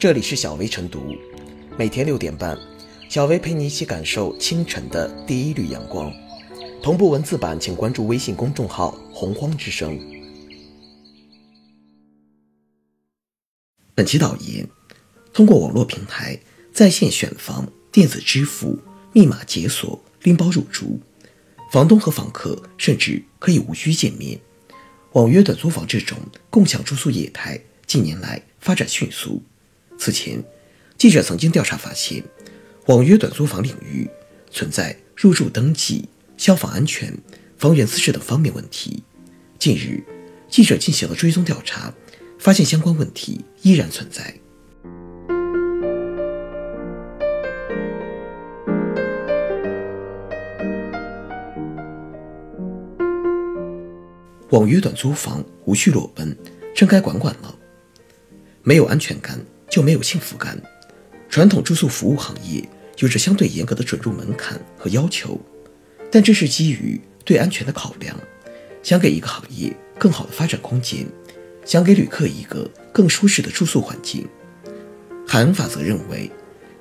[0.00, 1.14] 这里是小薇晨读，
[1.76, 2.58] 每天六点半，
[3.10, 6.10] 小薇陪你一起感受清晨的第一缕阳光。
[6.82, 10.00] 同步文字版，请关注微信公众号“洪荒之声”。
[13.94, 14.66] 本期导言：
[15.34, 16.40] 通过网络平台
[16.72, 18.78] 在线选房、电子支付、
[19.12, 20.98] 密码解锁、拎包入住，
[21.70, 24.40] 房东和房客甚至可以无需见面。
[25.12, 26.16] 网约的租房这种
[26.48, 29.42] 共享住宿业态近年来发展迅速。
[30.00, 30.42] 此前，
[30.96, 32.24] 记者曾经调查发现，
[32.86, 34.08] 网约短租房领域
[34.50, 37.14] 存在入住登记、消防安全、
[37.58, 39.02] 房源资质等方面问题。
[39.58, 40.02] 近日，
[40.48, 41.92] 记者进行了追踪调查，
[42.38, 44.34] 发现相关问题依然存在。
[54.48, 56.34] 网约短租房无序裸奔，
[56.74, 57.54] 真该管管了。
[58.62, 59.38] 没有安全感
[59.70, 60.60] 就没有幸福感。
[61.28, 62.68] 传统住宿服务行业
[62.98, 65.40] 有着相对严格的准入门槛和要求，
[66.10, 68.18] 但这是基于对安全的考量，
[68.82, 71.06] 想给一个行业更好的发展空间，
[71.64, 74.26] 想给旅客一个更舒适的住宿环境。
[75.26, 76.30] 海恩法则认为，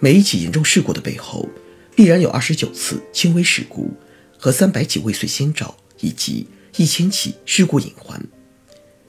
[0.00, 1.48] 每一起严重事故的背后，
[1.94, 3.92] 必然有二十九次轻微事故
[4.36, 6.48] 和三百起未遂先兆，以及。
[6.78, 8.18] 一千起事故隐患。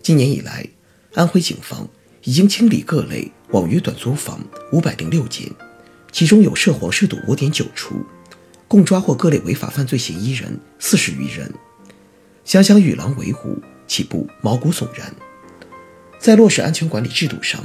[0.02, 0.68] 今年以来，
[1.14, 1.88] 安徽警方
[2.26, 5.48] 已经清理各类网约短租房五百零六间，
[6.12, 8.04] 其中有涉黄涉赌五点九处，
[8.68, 11.54] 共抓获各类违法犯罪嫌疑人四十余人。
[12.44, 15.14] 想想与狼为伍，岂不毛骨悚然？
[16.18, 17.64] 在落实安全管理制度上，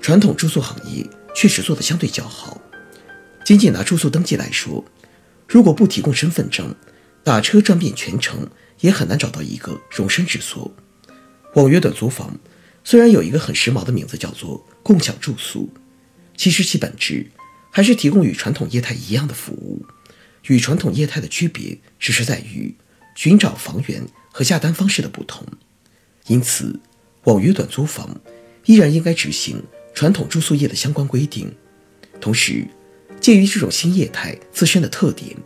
[0.00, 2.60] 传统住宿行业确实做得相对较好。
[3.44, 4.84] 仅仅拿住宿登记来说，
[5.48, 6.72] 如果不提供身份证，
[7.24, 8.48] 打车转遍全城。
[8.80, 10.70] 也很难找到一个容身之所。
[11.54, 12.38] 网约短租房
[12.88, 15.68] 虽然有一个很时髦的名字，叫做共享住宿，
[16.36, 17.28] 其实其本质
[17.68, 19.84] 还是提供与传统业态一样的服务。
[20.46, 22.72] 与传统业态的区别只是在于
[23.16, 25.44] 寻找房源和下单方式的不同。
[26.28, 26.78] 因此，
[27.24, 28.20] 网约短租房
[28.66, 29.60] 依然应该执行
[29.92, 31.52] 传统住宿业的相关规定。
[32.20, 32.68] 同时，
[33.20, 35.36] 鉴于这种新业态自身的特点，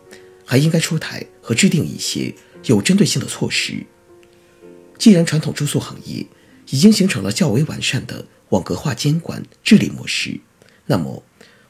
[0.45, 2.34] 还应该出台和制定一些。
[2.67, 3.87] 有针对性的措施。
[4.99, 6.27] 既然传统住宿行业
[6.70, 10.41] 已经形成了较为完善的网格化监管治理模式，
[10.86, 11.22] 那么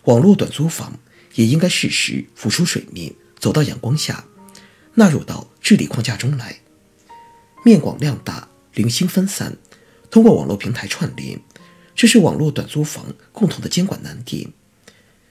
[0.05, 0.99] 网络短租房
[1.35, 4.25] 也应该适时浮出水面，走到阳光下，
[4.95, 6.61] 纳入到治理框架中来。
[7.65, 9.57] 面广量大，零星分散，
[10.11, 11.41] 通过网络平台串联，
[11.95, 14.49] 这是网络短租房共同的监管难点。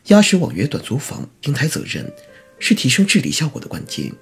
[0.08, 2.12] 压实网约短租房平台责任，
[2.60, 4.14] 是提升治理效果的关键。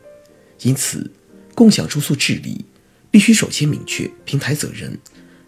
[0.62, 1.12] 因此。
[1.56, 2.64] 共享住宿治理
[3.10, 4.96] 必须首先明确平台责任，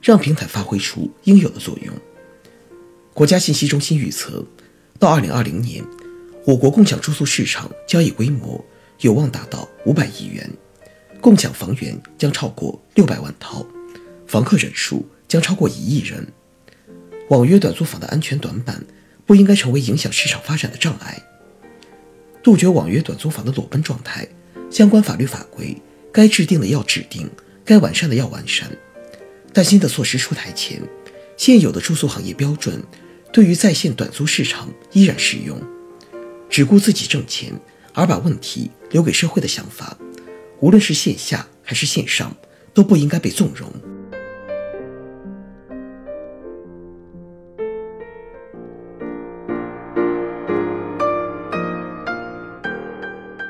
[0.01, 1.93] 让平台发挥出应有的作用。
[3.13, 4.45] 国家信息中心预测，
[4.97, 5.83] 到二零二零年，
[6.45, 8.63] 我国共享住宿市场交易规模
[9.01, 10.49] 有望达到五百亿元，
[11.19, 13.65] 共享房源将超过六百万套，
[14.25, 16.25] 房客人数将超过一亿人。
[17.29, 18.83] 网约短租房的安全短板
[19.25, 21.21] 不应该成为影响市场发展的障碍。
[22.41, 24.27] 杜绝网约短租房的裸奔状态，
[24.71, 25.75] 相关法律法规。
[26.11, 27.29] 该制定的要制定，
[27.63, 28.67] 该完善的要完善。
[29.53, 30.81] 但新的措施出台前，
[31.35, 32.81] 现有的住宿行业标准
[33.33, 35.59] 对于在线短租市场依然适用。
[36.49, 37.53] 只顾自己挣钱
[37.93, 39.97] 而把问题留给社会的想法，
[40.59, 42.35] 无论是线下还是线上，
[42.73, 43.71] 都不应该被纵容。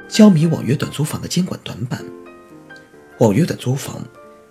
[0.09, 2.03] 消弭网约短租房的监管短板。
[3.19, 4.03] 网约短租房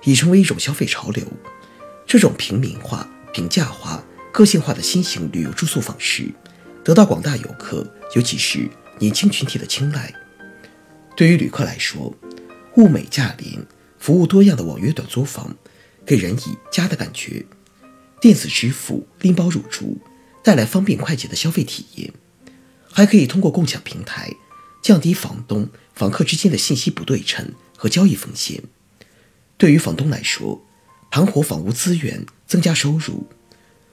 [0.05, 1.25] 已成为一种消费潮流，
[2.07, 6.33] 这种平民化、平价化、个性化的新型旅游住宿方式，
[6.85, 10.13] 得到广大游客，尤其是年轻群体的青睐。
[11.17, 12.15] 对于旅客来说，
[12.77, 13.67] 物美价廉、
[13.99, 15.57] 服务多样的网约短租房，
[16.07, 17.45] 给人以家的感觉。
[18.21, 19.99] 电子支付、拎包入住，
[20.43, 22.13] 带来方便快捷的消费体验，
[22.91, 24.33] 还可以通过共享平台，
[24.83, 27.53] 降低房东、房客之间的信息不对称。
[27.81, 28.61] 和交易风险，
[29.59, 30.65] 对于房东来说，
[31.11, 33.27] 盘活房屋资源，增加收入；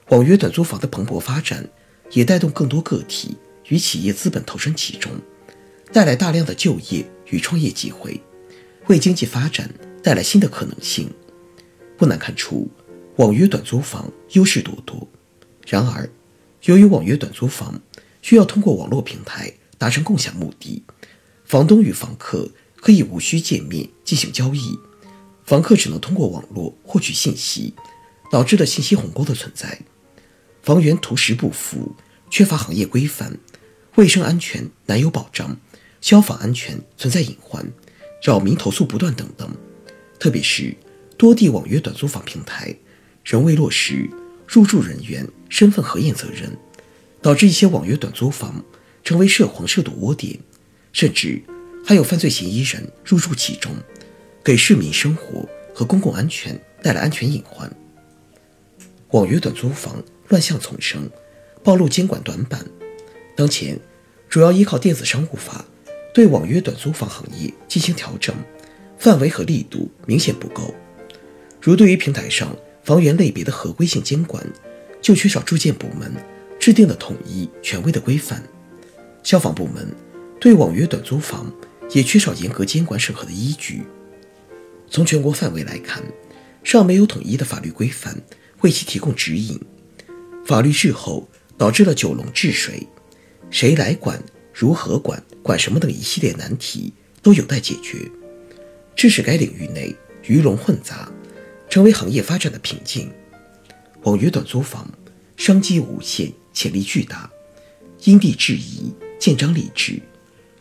[0.09, 1.67] 网约短租房的蓬勃发展，
[2.11, 3.35] 也带动更多个体
[3.69, 5.11] 与企业资本投身其中，
[5.91, 8.21] 带来大量的就业与创业机会，
[8.85, 9.67] 为经济发展
[10.03, 11.09] 带来新的可能性。
[11.97, 12.69] 不难看出，
[13.15, 15.07] 网约短租房优势多多。
[15.65, 16.07] 然而，
[16.65, 17.81] 由于网约短租房
[18.21, 20.83] 需要通过网络平台达成共享目的，
[21.43, 22.47] 房东与房客。
[22.81, 24.77] 可以无需见面进行交易，
[25.45, 27.73] 房客只能通过网络获取信息，
[28.31, 29.79] 导致了信息鸿沟的存在。
[30.63, 31.95] 房源图实不符，
[32.29, 33.37] 缺乏行业规范，
[33.95, 35.55] 卫生安全难有保障，
[36.01, 37.63] 消防安全存在隐患，
[38.23, 39.47] 扰民投诉不断等等。
[40.17, 40.75] 特别是
[41.17, 42.75] 多地网约短租房平台
[43.23, 44.09] 仍未落实
[44.47, 46.57] 入住人员身份核验责任，
[47.21, 48.65] 导致一些网约短租房
[49.03, 50.39] 成为涉黄涉赌窝点，
[50.91, 51.43] 甚至
[51.85, 53.71] 还有犯罪嫌疑人入住其中，
[54.45, 55.43] 给市民生活
[55.73, 57.69] 和公共安全带来安全隐患。
[59.09, 60.01] 网约短租房。
[60.29, 61.07] 乱象丛生，
[61.63, 62.65] 暴露监管短板。
[63.35, 63.79] 当前，
[64.27, 65.63] 主要依靠电子商务法
[66.15, 68.35] 对网约短租房行业进行调整，
[68.97, 70.73] 范围和力度明显不够。
[71.61, 74.43] 如对于平台上房源类别的合规性监管，
[74.99, 76.11] 就缺少住建部门
[76.59, 78.39] 制定的统一权威的规范；
[79.21, 79.87] 消防部门
[80.39, 81.53] 对网约短租房
[81.91, 83.83] 也缺少严格监管审核的依据。
[84.89, 86.03] 从全国范围来看，
[86.63, 88.21] 尚没有统一的法律规范
[88.61, 89.59] 为其提供指引。
[90.45, 91.27] 法律滞后
[91.57, 92.87] 导致了九龙治水，
[93.49, 94.21] 谁来管、
[94.53, 98.09] 如何管、管什么等一系列难题都有待解决，
[98.95, 99.95] 致使该领域内
[100.27, 101.11] 鱼龙混杂，
[101.69, 103.11] 成为行业发展的瓶颈。
[104.03, 104.87] 网约短租房
[105.35, 107.29] 商机无限，潜力巨大，
[108.03, 109.99] 因地制宜、建章立制，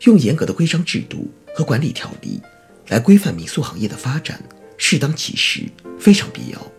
[0.05, 2.41] 用严格的规章制度和管理条例
[2.87, 4.41] 来规范民宿行业的发展，
[4.77, 5.63] 适当其时，
[5.99, 6.71] 非常必要。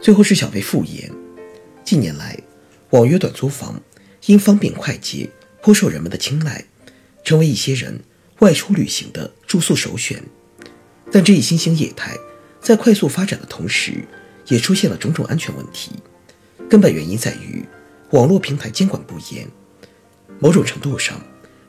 [0.00, 1.10] 最后是小贝复言，
[1.84, 2.38] 近年来，
[2.90, 3.80] 网约短租房
[4.26, 5.28] 因方便快捷，
[5.60, 6.64] 颇受人们的青睐，
[7.24, 8.00] 成为一些人
[8.38, 10.22] 外出旅行的住宿首选。
[11.10, 12.16] 但这一新兴业态
[12.66, 14.04] 在快速发展的同时，
[14.48, 15.92] 也出现了种种安全问题。
[16.68, 17.64] 根本原因在于
[18.10, 19.46] 网络平台监管不严，
[20.40, 21.16] 某种程度上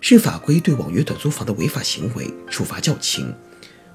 [0.01, 3.31] 是法规对网约短租房的违法行为处罚较轻，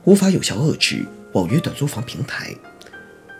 [0.05, 2.55] 无法有效遏制网约短租房平台。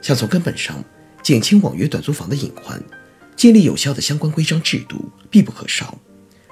[0.01, 0.85] 想从根本上
[1.23, 2.83] 减轻网约短租房的隐患，
[3.37, 5.97] 建立有效的相关规章制度必不可少，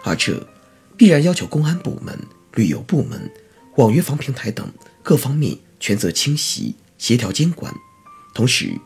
[0.05, 0.41] 而这
[0.97, 2.17] 必然要求公安部门、
[2.55, 3.29] 旅游部门、
[3.79, 4.73] 网约房平台等
[5.03, 7.75] 各方面权责清晰、协调监管，
[8.33, 8.79] 同时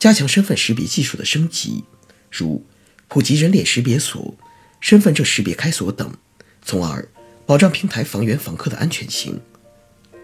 [0.00, 1.84] 加强身份识别技术的升级，
[2.28, 2.66] 如
[3.06, 4.36] 普及人脸识别锁、
[4.80, 6.12] 身份证识别开锁等，
[6.60, 7.08] 从而
[7.46, 9.40] 保障平台房源房客的安全性。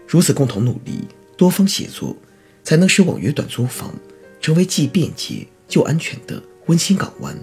[0.05, 1.07] 如此共同努力，
[1.37, 2.17] 多方协作。
[2.67, 3.97] 才能使网约短租房
[4.41, 7.33] 成为既便捷又安全的温馨港湾。